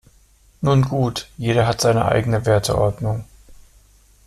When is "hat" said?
1.67-1.79